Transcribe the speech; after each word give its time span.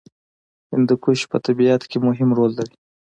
هندوکش 0.71 1.19
په 1.31 1.37
طبیعت 1.45 1.81
کې 1.89 1.97
مهم 2.07 2.29
رول 2.37 2.51
لري. 2.59 2.75